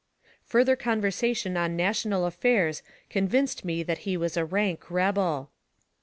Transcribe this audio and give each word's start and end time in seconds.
Further 0.45 0.75
conversation 0.75 1.55
on 1.57 1.75
national 1.75 2.25
affairs 2.25 2.81
convinced 3.07 3.63
me 3.63 3.83
that 3.83 3.99
he 3.99 4.17
was 4.17 4.35
a 4.35 4.43
rank 4.43 4.89
rebel. 4.89 5.51